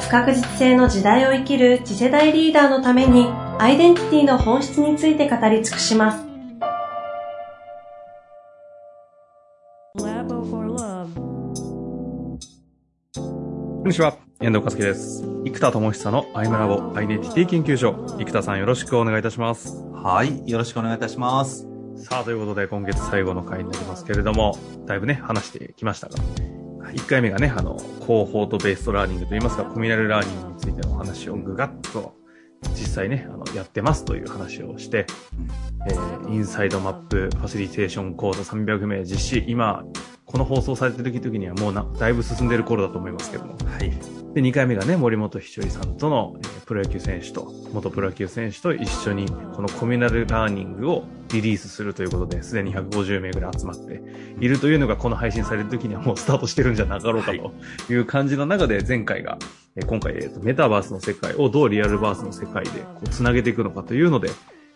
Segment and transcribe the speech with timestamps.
[0.00, 3.26] 不確実性の時代を生きる次世代リーダーのために
[3.58, 6.24] アイデンティティの本質について語り尽くします。
[13.78, 15.24] こんにちは、遠藤和樹です。
[15.44, 18.06] 生田智久のアイムラボアイデンティティ研究所。
[18.18, 19.82] 生田さんよろしくお願いいたします。
[19.94, 21.66] はい、よろしくお願いいたします。
[21.96, 24.56] さあ、ということで今月最後の回になりますけれども、
[24.86, 26.16] だいぶね、話してきましたが、
[26.90, 27.76] 1回目がね、あの、
[28.06, 32.14] cohort based learning といいますか、 communal learning についてのお話をぐがっと
[32.74, 35.06] 実際ね、あの、やってますという話をして、
[35.88, 39.84] えー、インサイトマップファシリテーションコード300名実施、今、
[40.28, 43.56] この放送されてる時にはもうな、だいぶ進んでる頃だと思いますけども。
[43.66, 43.90] はい。
[44.34, 54.02] で、2回目がね、森本ひちょりさんとの、えー、プロ野球選手と、元プロ野球選手と一緒に、このコミュナルラーニングをリリースするということで、すでに150名ぐらい集まって
[54.38, 59.38] いるというのが、この配信される時にはもうスタートしてるんじゃなかろうかという感じの中で、前回が、
[59.76, 64.28] えー、今回、えーと、メタバースの世界をどうリアルバースの世界でこう繋げていくのかというので、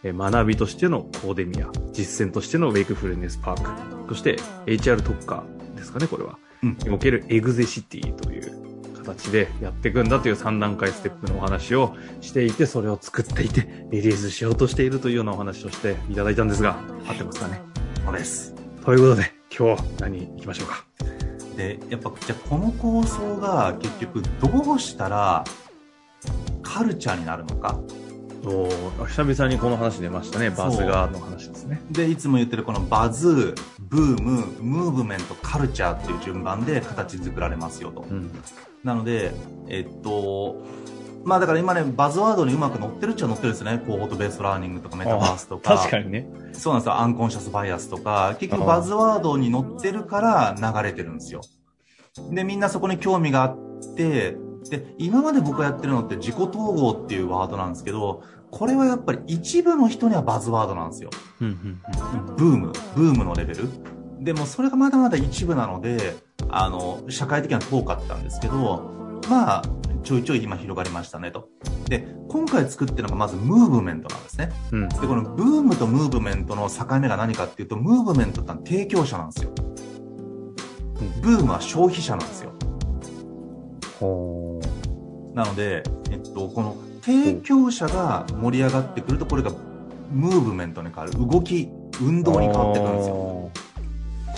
[0.05, 4.37] 学びとしてのコーデミア、実践としてのウェイクフルネスパーク、そして
[4.67, 5.45] HR 特化
[5.77, 6.39] ですかね、これは。
[6.63, 17.61] うん、におけるエグゼシティという形でやっていくんだという3段階ステップのお話をしていて、それを作っていて、リリースしようとしているというようなお話をしていただいたんですが、合ってますかね？
[18.05, 18.55] そうです。
[18.85, 20.85] ということで、今日何行きましょうか？
[21.57, 25.45] で、やっぱ、じゃこの構想が結局どうしたら
[26.63, 27.81] カルチャーになるのか
[28.45, 38.31] お久々にこの話出ましたねバズガーの話ですねでいつも言ってるこのバズブームムーブメントカルチャーっていう順番で形作られますよと、うん、
[38.83, 39.33] なので
[39.69, 40.65] えっと
[41.25, 43.81] まあだから今ね、バズワードにうまく乗ってるっちゃ乗ってるんですね。
[43.87, 45.77] コーホートベースラーニングとかメタバースとか。
[45.77, 46.27] 確かにね。
[46.53, 46.95] そうなんですよ。
[46.95, 48.37] アンコンシャスバイアスとか。
[48.41, 51.43] 結局バズワードに乗ってるから流れてるんですよ。
[52.31, 54.37] で、みんなそこに興味があって、
[54.71, 61.11] で、今まで僕がやってるのって自己統合っていうワードなんですけど、これはやっぱり一部の人にはバズワードなんですよ。
[61.41, 63.69] ブーム、ブームのレベル。
[64.21, 66.17] でもそれがまだまだ一部なので、
[66.49, 69.63] あの、社会的には遠かったんですけど、まあ、
[70.03, 71.49] ちょいちょい今広がりましたねと。
[71.89, 74.51] で、今回作ってるのがまずムーブメントなんですね。
[74.73, 79.51] うん、で、このブームとムーブメントの境目が何かっていうと、ムーブメントってのは提供者なんですよ。
[81.23, 82.53] ブームは消費者なんですよ。
[85.35, 89.51] なので、えっと、この提供者が盛り上がってくると、これが
[90.11, 91.13] ムーブメントに変わる。
[91.13, 91.69] 動き、
[92.01, 93.51] 運動に変わってくるんですよ。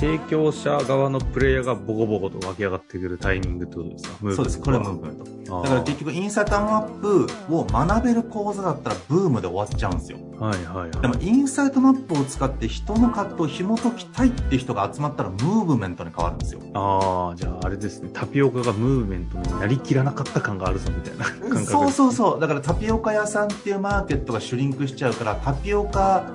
[0.04, 4.32] 提供者側のプレイヤーがボコボコと湧き上がってくるタイミングってことですか？
[4.34, 4.60] そうです。
[4.60, 5.62] これはムーブメント。
[5.62, 10.18] だから結局インサイトマップを学べる講座だったらブームで終わっちゃうんですよ。
[10.38, 16.60] はいはい、はい、でもインサイトマップを使って人の葛藤を紐解きたいって人が集まったらムーブメントに変わるんですよ。
[16.74, 18.10] ああ、じゃああれですね。
[18.12, 22.40] タピオカがムーブメントになりきらなかった感があるぞみたいな感覚、そうそうそう。
[22.40, 26.30] だからタピオカ屋さんっていうマーケットが shrink しちゃうから、タピオカ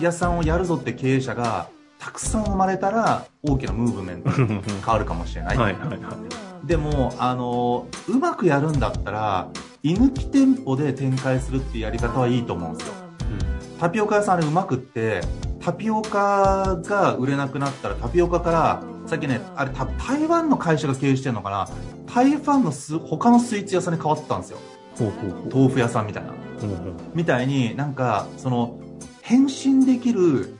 [0.00, 1.68] 屋さんをやるぞって経営者が
[2.02, 5.56] たくさん生まれたら大きなムーブメントに変わるかもしれない。
[5.56, 5.94] はいはいは
[6.64, 6.66] い。
[6.66, 9.48] でも、あの、うまくやるんだったら、
[9.84, 12.94] 居抜き店舗で展開するっていうやり方はいいと思うんですよ。
[13.72, 15.20] うん、タピオカ屋さんあれうまくって、
[15.60, 21.68] タピオカが売れなくなったらタピオカから、さっきね、あれ台湾の会社が経営してるのかな？
[22.12, 24.58] 台湾のす他のスイーツ屋さんに変わったんですよ。
[24.98, 26.30] ほうほうほう豆腐屋さんみたいな。
[26.30, 26.36] ほ
[26.66, 28.80] うほうみたいになんか、その、
[29.22, 30.58] 変身できる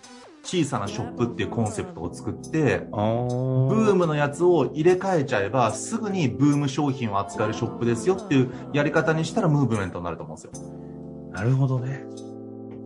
[0.52, 11.32] 小さなショップっていうコンセプトを作って、ブームのやつを入れ替えちゃえば、すぐにブーム商品を扱えるショップですよっていうやり方にしたらムーブメントになると思うんですよ。
[11.32, 12.04] なるほどね。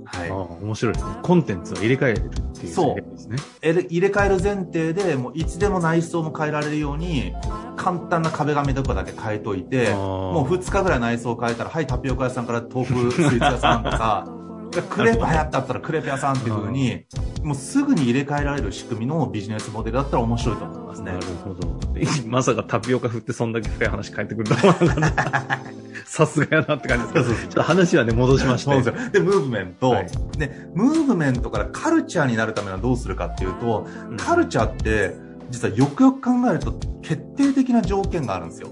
[0.04, 0.30] はい。
[0.30, 1.12] 面白いですね。
[1.22, 3.36] コンテンツを入れ替えるっていうそうですね。
[3.60, 7.34] 入れ替える前提で、もういつでも内装も変えられるように、
[7.76, 14.28] 簡単な壁紙とかだけ変えといて、もう2日ぐらい内装変えたら、はい、タピオカ屋さんから豆腐スイーツ屋さんとか、
[14.70, 17.04] クレープ流行ったったらクレープ屋さんっていう風に、
[17.42, 21.12] もうすぐに入れ替えられる仕組みのビジネスモデルだったら面白いと思いますね。
[21.12, 21.80] なるほど。
[22.26, 25.60] まさかタピオカ振ってそんだけ深い話変えてくると思わなかった。
[26.04, 28.72] さすがやなって感じですけど、ちょっと話はね、戻しました。
[28.72, 29.10] そうですよ。
[29.10, 30.08] で、ムーブメント、はい、
[30.38, 35.16] で、ムーブメントからカルチャーになるためにはどうするかっていうと、うん、カルチャーって、
[35.50, 36.72] 実はよくよく考えると
[37.02, 38.68] 決定的な条件があるんですよ。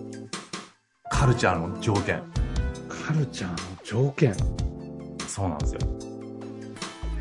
[1.11, 2.23] カルチャーの条件。
[2.89, 4.35] カルチャーの条件
[5.35, 5.81] そうなんですよ。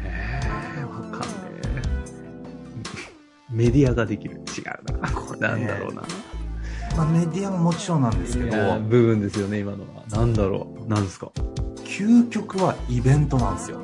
[0.03, 1.25] へえ、わかんね
[1.63, 1.81] え。
[3.49, 4.35] メディアができる。
[4.55, 4.65] 違う
[5.01, 5.09] な。
[5.09, 6.03] これなんだろうな。
[6.95, 10.03] まあ、メディアももちろんなんですけど、部分ですよね、今のは。
[10.11, 10.87] なんだろう。
[10.87, 11.31] なんですか？
[11.85, 13.79] 究極はイベントなんですよ。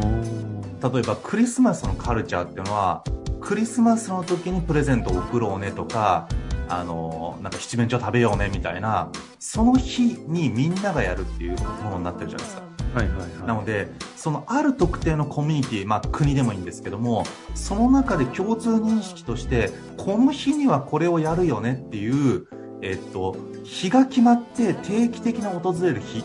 [0.00, 3.02] お例えばクリスマスのカルチャーっていうのは、
[3.40, 6.28] クリスマスの時にプレゼントを送ろうねとか、
[6.68, 9.10] あの、なんか七面鳥食べようねみたいな、
[9.40, 12.73] その日にみんながやるっていうものになってるじゃないですか。
[12.94, 13.46] はいはいはい。
[13.46, 17.24] なので、そのある特定のコミュニティ、まあ国でもいいんですけども、
[17.54, 22.46] その中で共通認識として、この日にはこれをやるよねっていう、
[22.82, 26.22] えっと、日が決まって定期的な訪れる日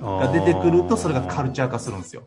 [0.00, 2.22] が出てくると、それがカルチャー化するんですよ。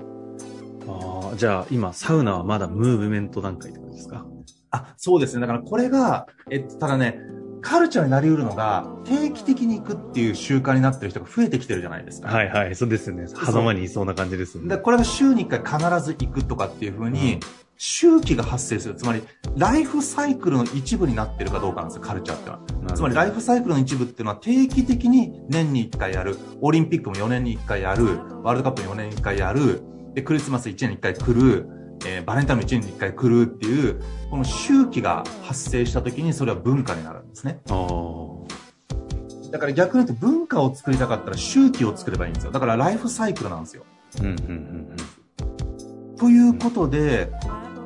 [0.88, 4.26] あーじゃあ今、サウナはまだムーブメント段階ってことですか？
[4.72, 5.42] あ、そうですね。
[5.42, 7.20] だからこれが、えっと、ただね、
[7.64, 12.28] カルチャーになり得るのが、定期的に行くっていう習慣になってる人が増えてきてるじゃないですか。
[12.28, 13.26] はいはい、そうですよね。
[13.28, 14.70] 狭間にいそうな感じですよね。
[14.70, 17.40] で、これが週に1回必ず行くとかっていう風に、
[17.78, 18.96] 周期が発生する。
[18.96, 19.24] つまり、
[19.58, 22.94] ライフサイクルの一部になってるかどうかなんですよ、カルチャーってのは。
[22.94, 26.38] つまり、ライフサイクルの一部っていうのは定期的に年に1回やる。
[26.62, 28.20] オリンピックも4年に1回やる。
[28.44, 29.82] ワールドカップも4年に1回やる。
[30.14, 31.68] で、クリスマス1年に1回来る。
[32.06, 37.60] えーバレンタインも1年に1回来るっていう、この周期が発生した時にそれは文化になるんですね。
[39.52, 42.52] だから逆に言うと文化を作りたかったら周期を作ればいいんですよ。
[42.52, 43.84] だからライフサイクルなんですよ。
[44.20, 44.96] うんうんうん
[46.18, 47.32] ということで、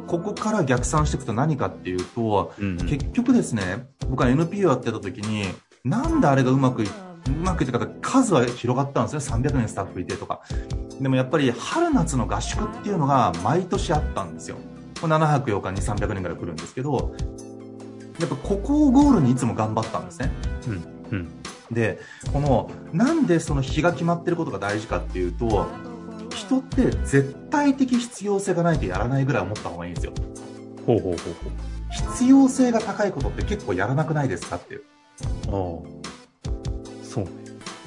[0.05, 2.65] ここから逆算していくと何かっていうと、うん。
[2.65, 5.45] うんうん結局ですね、僕は NPO やってた時に、
[5.83, 6.87] なんであれがうまくい、
[7.27, 9.37] うまくいったかって数は広がったんですね。
[9.37, 10.41] 300人スタッフいてとか。
[10.99, 14.57] でもやっぱり春夏の合宿っていうのが毎年あったんですよ。
[14.99, 17.15] これ7泊8日に300人ぐらい来るんですけど、
[18.19, 20.31] やっぱここをゴールにいつも頑張ったんですね。
[20.67, 21.29] うんうん。
[21.71, 21.99] で、
[22.33, 25.67] この、なんでその日が決まってることが大事かっていうと、
[26.33, 30.13] 人って絶対的必要性がないとやらないぐらい思った方がいいんですよ。
[30.85, 31.17] ほうほうほう
[31.89, 34.83] 必要性が高いことって結構やらなくないですかっていう。
[35.47, 35.89] ほう。
[35.89, 35.96] ああ。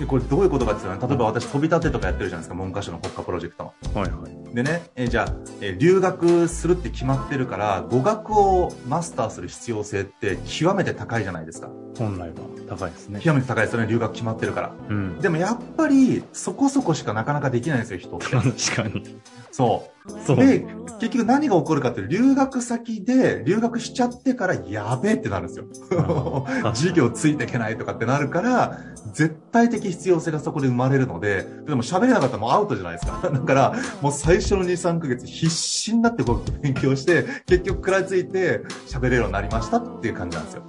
[0.01, 4.01] で、これどういうことかっていうと、例えば私飛び立てとかやってるじゃないですか、文科省の国家プロジェクトの。
[4.01, 4.55] はいはい。
[4.55, 11.69] でね、えじゃあ、え留学するって決まってるから、語学をマスターする必要性って極めて高いじゃないですか。
[11.99, 12.35] 本来は
[12.71, 13.21] 高いですね。
[13.21, 14.73] 極めて高いですよね、留学決まってるから。
[14.89, 15.19] うん。
[15.19, 18.27] でもやっぱり、そこそこしかなかなかできないんですよ、人って。
[18.27, 18.43] 確
[18.77, 19.21] かに。
[19.51, 20.11] そう。
[20.25, 20.37] そう。
[20.37, 20.65] で、
[21.01, 25.65] 結局何が起こるかって、留学先で留学しちゃってからやべえってなるんですよ。
[25.91, 28.79] ー 授業ついていけないとかってなるから、
[29.13, 33.21] 絶対的必要性がそこで生まれるので、でも喋れなかったらもうアウトじゃないですか。
[33.35, 40.63] だから、もう最初の2、3ヶ月必死になって僕勉強して、結局食らいついて喋れるようになりましたっていう感じなんですよ。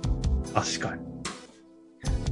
[0.56, 1.11] 確かに。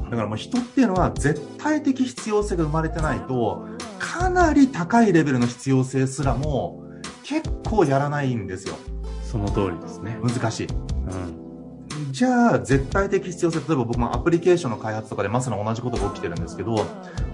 [0.09, 3.67] だからもう人っていうのは絶対的必要性が生まれてないと、
[3.99, 6.83] かなり高いレベルの必要性すらも
[7.23, 8.75] 結構やらないんですよ。
[9.23, 10.17] その通りですね。
[10.23, 10.67] 難しい。
[10.67, 12.11] うん。
[12.11, 16.85] じゃあ、絶対的必要性、例えば僕もアプリケーションの開発とかでまさに同じことが起きてるんですけど、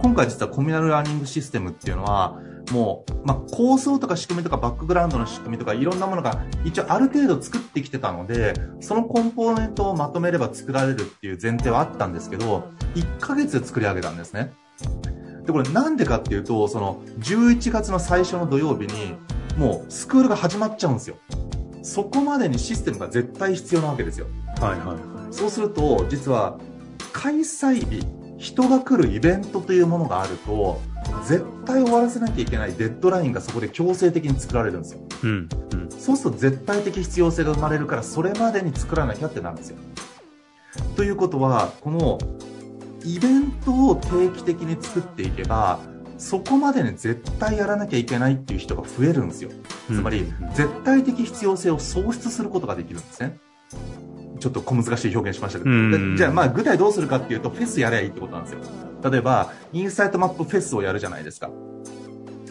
[0.01, 2.39] 今回実はコミュナルラーニングシステムっていうのは、
[2.71, 14.53] もう、まあ、構想とか仕組みとかバックグラウンドの仕組みとかいろんなものが一応ある程度作ってきてたので、そのコンポーネントをまとめれば作られるっていう前提はあったんですけど、1ヶ月で作り上げたんですね。
[15.45, 19.15] で、これなんでかっていうと、その、11月の最初の土曜日に、
[19.57, 21.17] もうスクールが始まっちゃうんですよ。
[21.83, 24.25] そこまでにシステムが絶対必要なわけですよ。
[24.59, 24.97] はいはいはい。
[25.31, 26.57] そうすると、実は、
[27.13, 28.05] 開催日、
[28.37, 30.81] 人が来るイベントというものがあると、
[31.25, 34.99] 絶対終わらせなきゃいけないデッドラインがそこで強制的に作られるんですよ。
[35.23, 35.49] うん。
[35.73, 35.89] うん。
[35.89, 39.77] そうすると絶対的必要性が生まれるから、それまでに作らなきゃってなるんですよ。
[40.95, 42.19] ということは、この、
[43.03, 45.79] イベントを定期的に作っていけば、
[46.17, 49.49] そこまでに絶対やらなきゃいけないっていう人が増えるんですよ。
[49.87, 53.37] つまり、絶対的必要性を創出することができるんですね。
[54.45, 55.71] ちょっと小難しい表現しましたけど。
[55.71, 58.59] うんでじゃあ、まあ、具体どうするかっていうと、フェスやればいいってことなんですよ。
[59.09, 61.49] 例えば、インサイトマップフェスをやるじゃないですか。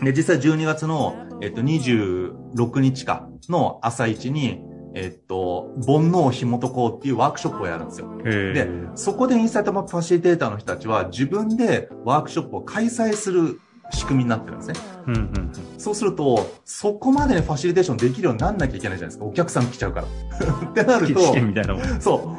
[0.02, 4.60] で、実際12月の、えっと、26日かの朝一に、
[4.96, 8.12] えっと、煩悩を紐解こうっていうワークショップをやるんですよ。
[8.24, 13.60] へで、そこでインサイトマップファシリテーターの人たちは自分でワークショップを開催する
[13.90, 14.74] 仕組みになってるんですね。
[15.06, 19.24] うんうんそうすると、そこまでにファシリテーションできるようになんなきゃいけないじゃないですか。
[19.26, 20.06] お客さん来ちゃうから。
[20.70, 21.06] ってなうん。
[21.06, 22.00] ると、試験みたいなもん。
[22.00, 22.34] そ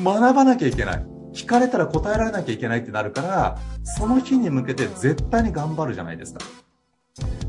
[0.00, 1.06] う、学ばなきゃいけない。
[1.32, 6.40] 聞かれたら答えられなきゃいけないってなるから、その日に向けて絶対に頑張るじゃないですか。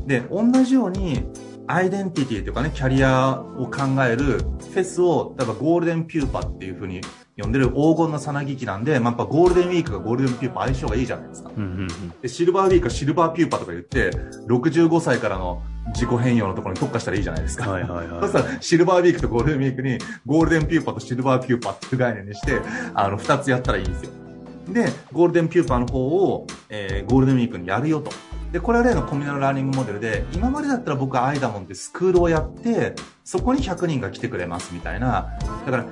[0.06, 1.24] で、同じように、
[1.66, 7.00] アイデンティティというかね、キャリアを考えるフェスを、例えば golden pupa っていう風に
[7.42, 11.50] 呼んでる黄金のさなぎ期なんで、まあ、やっぱゴールデンウィークが golden pupa 相性がいいじゃないですか。
[11.56, 11.88] うんうんうん。
[12.20, 14.10] で、シルバーウィークは silver pupa とか言って、
[14.48, 15.62] 65歳からの
[15.94, 17.70] 自己変容のところに特化したらいいじゃないですか。
[17.70, 22.60] はいはいはい そしたら、シルバーウィークとゴールデンウィークに、 golden pupa と silver pupa っていう概念にして、
[22.94, 24.10] あの、二つやったらいいんですよ。
[24.68, 28.10] で、 golden pupa の方を、えーゴールデンウィークにやるよと。
[28.52, 32.94] で、これは例の communal learning model で、今までだったら僕はアイダモンってスクールをやって、
[33.24, 35.30] そこに100人が来てくれますみたいな。
[35.64, 35.86] だから、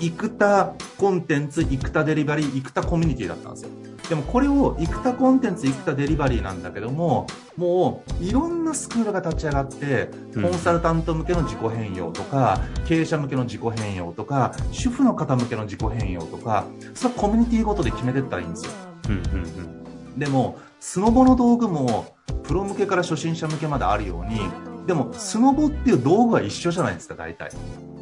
[0.00, 3.70] 生田コンテンツ、生田デリバリー、生田コミュニティだったんですよ。
[4.08, 7.26] でもこれを生田コンテンツ、生田デリバリーなんだけども、
[7.56, 16.64] もういろんなスクールが立ち上がって、うんコンサルタント向けの自己変容とか、経営者向けの自己変容とか、主婦の方向けの自己変容とか、
[16.94, 18.72] それはコミュニティごとで決めてったらいいんですよ。
[19.08, 20.18] うんうんうん。
[20.18, 22.14] でも、スノボの道具も、
[22.44, 24.40] プロ向けから初心者向けまであるように、
[24.86, 27.50] でも、スノボっていう道具は一緒じゃないですか、大体。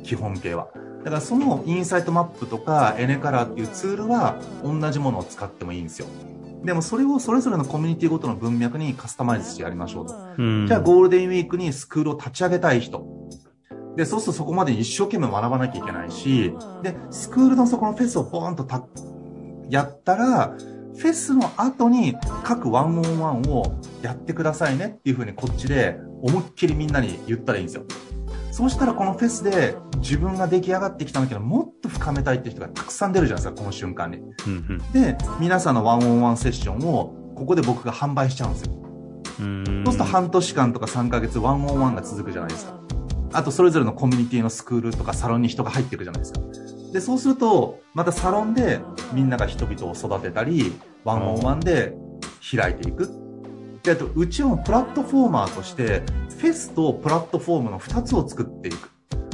[0.05, 0.69] 基本形は。
[1.06, 6.08] だからそのインサイトマップとかエネカラーっていうツールは同じものを使ってもいいんですよ。
[6.64, 10.16] でもそれをそれぞれのコミュニティごとの文脈にカスタマイズしてやりましょうと。
[10.36, 13.06] うんじゃあゴールデンウィークにスクールを立ち上げたい人。
[13.94, 18.84] で、そうするとそこまでに一生懸命学ばなきゃいけないし、で、スクールのそこのフェスをポーンとた
[19.70, 20.56] やったら、
[20.96, 27.84] フェスの後に各ワンオンワンをやってくださいねっていう風にこっちで思いっきりみんなに言ったらいいんですよ。
[28.56, 34.16] そうしたらこのフェスで自分が出来上がってきたんだけど、もっと深めたいって人がたくさん出るじゃないですか、この瞬間に。
[34.16, 38.72] うんうんで、皆さんのワンオンワンセッションをここで僕が販売しちゃうんですよ。
[39.40, 42.80] うんそうすると半年間とか3ヶ月ワンオンワンが続くじゃないですか。
[43.34, 46.40] あとそれぞれのコミュニティのスクールとかサロンに人が入っていくじゃないですか。
[46.94, 48.80] で、そうすると、またサロンで
[49.12, 50.72] みんなが人々を育てたり、
[51.04, 51.94] ワンオンワンで
[52.50, 53.10] 開いていく。
[53.82, 56.02] で、あと、うちもプラットフォーマーとして、
[56.38, 58.90] フェスとプラットフォームの2つを作っていく。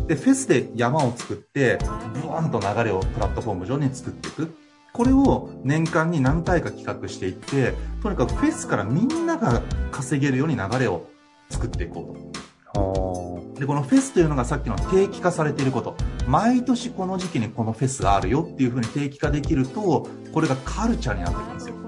[0.07, 1.79] で、フェスで山を作って、
[2.15, 4.55] ブワーンと流れをプラットフォーム上に作っていく。
[4.93, 11.07] これを年間に何回か企画していって、とにかくフェスからみんなが稼げるように流れを
[11.51, 13.57] 作っていこうと。
[13.57, 15.97] あで、このフェスというのがさっきの定期化されていること。
[16.27, 21.82] 毎年この時期にこのフェスがあるよっていうふうに定期化できると、これがカルチャーになってくるんですよ。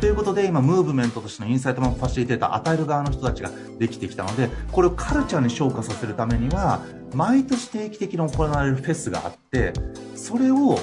[0.00, 6.82] ということで、今、ムーブメントとしてのインサイトマップファシリテーター、与える側の人たちができてきたので、これをカルチャーに昇華させるためには、
[7.14, 9.72] 毎年定期的に行われるフェスがあって、
[10.14, 10.78] それを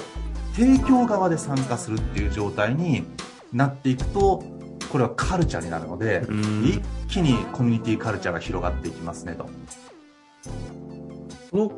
[0.56, 3.04] 提供側で参加するっていう状態に
[3.52, 4.42] なっていくと、
[4.90, 6.26] これはカルチャーになるので、
[6.64, 9.48] 一気にコミュニティカルチャーが広がっていきますねと。
[11.52, 11.68] この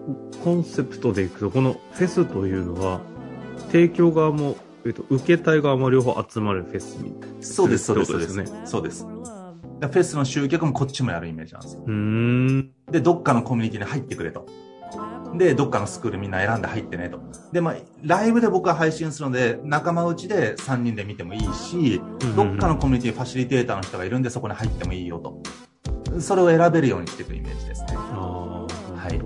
[0.42, 3.00] コンセプトでいくと、このフェスというのは、
[3.70, 7.14] 提供側も、えっと、受けたい側も両方集まるフェスに。
[7.40, 8.52] そうです、そうです、そうです。
[8.64, 9.06] そうです。
[9.80, 11.82] でフェスの集客もこっちもやるイメージなんですよ。
[11.86, 12.70] うーん。
[12.90, 14.46] で、どっかのコミュニティに入ってくれと。
[15.36, 17.20] で、どっかのスクールみんな選んで入ってねと。
[17.52, 22.00] で、まあ、ライブで僕は配信するので、仲間内で3人で見てもいいし、
[22.36, 25.42] どっかのコミュニティファシリテーターの人がいるんでそこに入ってもいいよと。
[26.20, 27.88] それを選べるようにしていくイメージですね。
[27.96, 29.20] ああ、はい。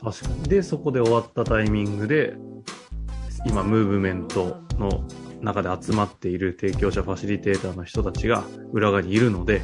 [0.00, 0.42] 確かに。
[0.44, 2.36] で、そこで終わったタイミングで、
[3.46, 5.04] 今、ムーブメントの
[5.40, 9.62] 中で集まっている提供者ファシリテーターの人たちが裏側にいるので、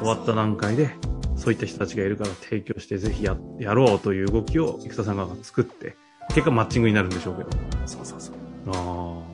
[0.00, 0.90] 終わった段階で、
[1.36, 5.96] そういった人たちがいるから提供してぜひややろうという動きを生田さんが作って、
[6.28, 7.50] 結果マッチングになるんでしょうけど。
[7.86, 8.34] そうそうそう。
[8.68, 9.32] ああ。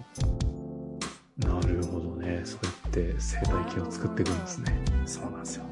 [1.39, 2.41] なるほどね。
[2.45, 4.81] そうやって生態系を作っていくんですね。
[5.07, 5.65] そうなんですよ。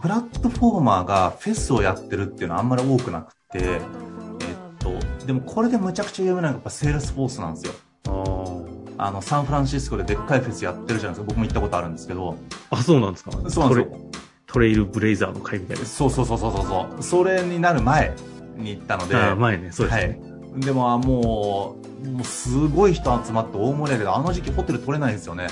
[0.00, 4.03] プラットフォーマーがフェスをやってるっていうのはあんまり多くなくて、えっと、
[5.26, 7.72] でもこれでむちゃくちゃ有名なのがやっぱセールスフォースなんですよ。
[8.98, 11.26] ああの、サンフランシスコででっかいフェスやってるじゃないですか。
[11.26, 12.36] 僕も行ったことあるんですけど。
[12.70, 12.76] あ。
[12.76, 13.32] あ、そうなんですか？
[13.32, 14.10] そうなんですよ
[14.46, 15.96] トレイルブレイザーの会みたいです。
[15.96, 17.02] そうそうそうそうそうそう。
[17.02, 18.14] それになる前
[18.56, 19.16] に行ったので。
[19.16, 19.72] ああ、前ね。
[19.72, 20.20] そうですはね。
[20.22, 20.33] い。
[20.56, 25.46] でも、あもう、もうすごい人集まって大盛り上げで、あの時期ホテル取れないんですよね。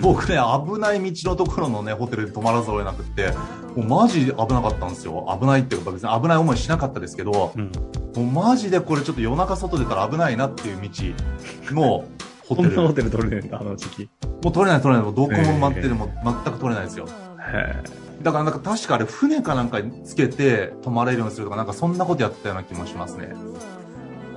[0.00, 3.32] 僕ね、危ない道のところのね、ホテルで泊まらざるを得なくって、
[3.76, 5.38] もうマジで危なかったんですよ。
[5.40, 7.72] 危ないっていうか別に危ない思いしなかったですけど、うん。
[8.24, 10.90] もうマジでこれちょっと夜中外出たら危ないなっていう道
[11.74, 12.04] の
[12.46, 12.68] ホテル。
[12.70, 14.02] もこんなホテル取れないんだ、あの時期。
[14.02, 15.04] う取れない取れない。
[15.04, 17.06] もうどこも埋まってても全く取れないですよ。
[17.40, 17.82] へ
[18.22, 23.32] だからなんか確かあれ船かなんかにつけて泊まれるようにするとかなんかそんなことやってたような気もしますね。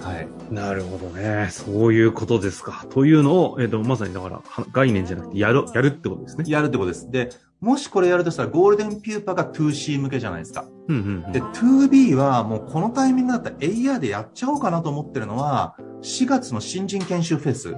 [0.01, 0.27] はい。
[0.51, 0.53] え。
[0.53, 1.49] なるほどね。
[1.51, 2.85] そういうことですか。
[2.89, 6.45] というのを、えっ、と、まさにだから、は概念じゃなくて、やる、やるってことですね。
[6.47, 7.09] やるってことです。
[7.11, 7.29] で、
[7.61, 10.65] もしこれやるとしたらゴールデンピューパーが 2C 向けじゃないですか。
[10.87, 11.31] うんうんうん。
[11.31, 17.75] で、2B はもうこのタイミングだったら AR でやっちゃおうかなと思ってるのは、4月の新人研修フェス。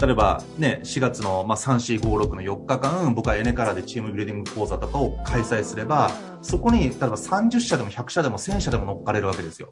[0.00, 9.68] 例えばね、4月の、まあ、3、4、5、6の4日間、僕はエネカラでチームビルディング講座とかを開催すれば、そこに、例えば30社でも100社でも1000社でも乗っかれるわけですよ。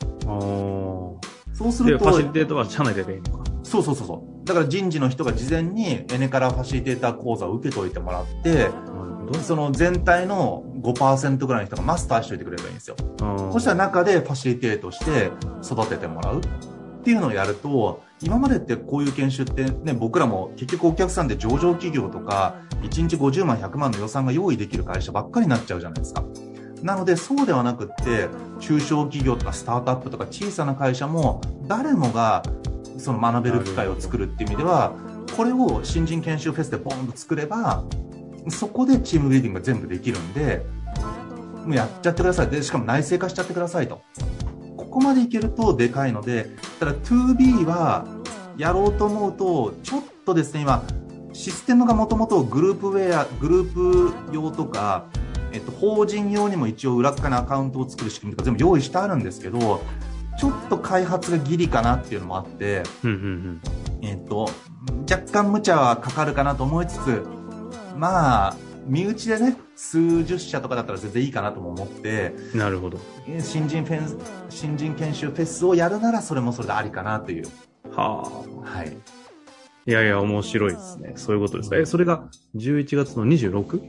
[1.53, 3.45] そうすると、ファシリテートは社内でやればいいのか。
[3.63, 4.45] そうそうそうそう。
[4.45, 8.71] だから人事の人が事前にエネカラファシリテーター講座を受けといてもらって。
[9.43, 12.97] その全体の5%ぐらいの人がマスターしておいてくれればいいんですよ。
[13.23, 15.31] うんそしたら中でファシリテートして
[15.65, 16.43] 育ててもらうっ
[17.03, 26.25] ていうのをやると、今までってこういう研修ってね、僕らも結局お客さんで上場企業とか、1日50万、100万の予算が用意できる会社ばっかりになっちゃうじゃないですか。
[26.83, 28.29] なので、そうではなくって、
[28.61, 32.43] 中小企業とかスタートアップとか小さな会社も、誰もが
[32.97, 34.95] その学べる機会を作るっていう意味では、
[35.37, 37.85] これを新人研修フェスでボンと作れば、
[38.49, 40.65] そこでチームビルディングが全部できるんで、
[41.65, 42.49] もうやっちゃってください。
[42.49, 44.01] で、しかも内製化しちゃってくださいと。
[44.77, 48.07] ここまでいけるとでかいので、ただ 2B は
[48.57, 50.83] やろうと思うと、ちょっとですね、今、
[51.33, 55.07] システムがもともとグループウェア、グループ用とか、
[55.53, 59.83] えっと、法人用にも一応裏側にアカウントを作る仕組みとか全部用意してあるんですけど、
[60.39, 62.83] ちょっと開発がギリかなっていうのもあって、
[64.03, 64.51] えっと、
[65.11, 67.23] 若干無茶はかかるかなと思いつつ、
[67.97, 68.57] まあ、
[68.87, 72.59] 身内でね、数十社とかだったら全然いいかなとも思って、うん。
[72.59, 72.99] なるほど。
[73.29, 74.19] え新人フェン
[74.49, 77.47] 新人研修フェスをやるならそれもそれでありかなという。
[77.91, 78.79] はあ。
[78.79, 78.97] はい。
[79.89, 81.13] いやいや、面白いですね。
[81.15, 81.77] そういうことですか。
[81.77, 83.81] え、それが11月の 26?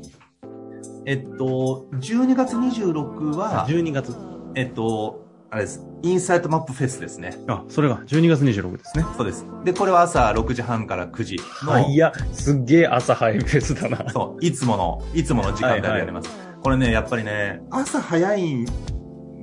[1.06, 4.14] えっと、12月26は、12月。
[4.56, 5.82] えっと、あれです。
[6.04, 7.38] インサイトマップフェスですね。
[7.48, 9.06] あ、それが12月26ですね。
[9.16, 9.46] そうです。
[9.64, 14.10] で、これは朝6時半から9時の、はいや、すっげえ朝早いフェスだな。
[14.10, 16.30] そう、いつもの、いつもの時間帯でやります。
[16.62, 18.66] これね、やっぱりね、朝早い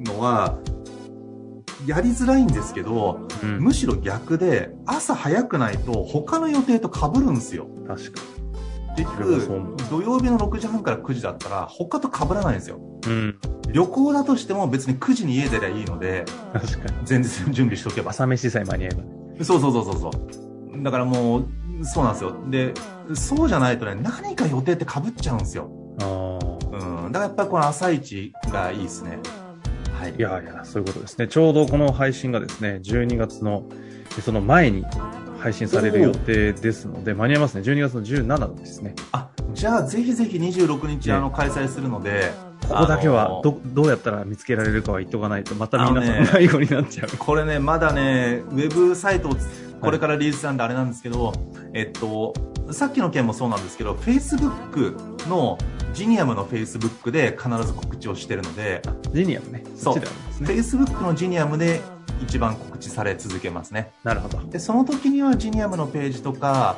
[0.05, 0.59] のは、
[1.87, 3.61] やりづらいんですけど、うん。
[3.61, 7.67] むしろ逆で、朝早くないと他の予定と被るんですよ。
[7.87, 8.21] 確か
[8.97, 12.79] 結局、土曜日の6時半から9時だったら、他と被らないんですよ。
[13.07, 13.13] に。
[13.13, 13.39] うん。
[13.73, 16.95] 旅行だとしても別に9時に家出りゃいいので、確かに。
[17.09, 18.11] 前日に準備しとけば。
[18.11, 18.91] 朝飯さえ間に合え
[19.39, 19.45] ば。
[19.45, 20.11] そうそうそうそうそ
[20.79, 20.83] う。
[20.83, 21.47] だからもう、
[21.83, 22.35] そうなんですよ。
[22.51, 22.75] で、
[23.15, 25.71] そうじゃないとね、何か予定って被っちゃうんですよ。
[26.01, 27.05] ああ。
[27.05, 27.13] うん。
[27.13, 29.19] だからやっぱりこの朝一がいいですね。
[29.99, 30.15] はい。
[30.17, 31.29] いやいや、そういうことですね。
[31.29, 33.65] ちょうどこの配信がですね、12月の、
[34.21, 34.85] その前に
[35.45, 37.61] 配信される予定ですので、間に合いますね。
[37.61, 38.95] 12月の17ですね。
[39.13, 42.33] あ、じゃあぜひぜひ26日、ねあの、開催するので、
[42.67, 47.09] ここだけはど、どうやったら見つけられるかは言っとかないと、また皆さん迷子になっちゃう。
[47.19, 49.37] これね、まだね、ウェブサイト
[49.83, 51.35] これからリリースなんであれなんですけど、
[51.75, 52.33] えっと、
[52.71, 55.59] さっきの件もそうなんですけど、Facebook の、
[55.93, 58.81] ジニアムの Facebook で必ず告知をしてるので、
[59.13, 59.63] ジニアムね。
[59.77, 60.85] そそうっちでありますね。
[60.89, 61.83] Facebook のジニアムで
[62.25, 63.93] 一番告知され続けますね。
[64.03, 64.41] なるほど。
[64.49, 66.77] で、その時にはジニアムのページとか、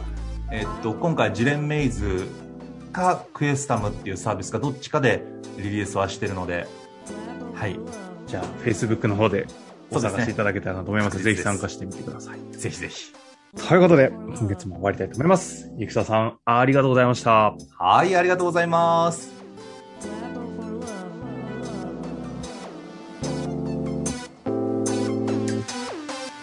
[0.52, 2.28] えっと、今回ジレンメイズ
[2.92, 5.24] かクエスタムっていうサービスかどっちかで
[5.56, 6.66] リリースはしてるので、
[7.54, 7.78] はい。
[8.26, 9.46] じゃあ、Facebook の方で
[9.90, 11.18] おそうですね探しいただけたらなと思います。
[11.18, 12.56] ぜ確実ですひ参加してみてください。
[12.56, 13.12] ぜひぜひ。
[13.68, 15.70] ということで、今月も終わりたいと思います。
[15.78, 17.54] 生田さん、ありがとうございました。
[17.78, 19.35] はい、ありがとうございます。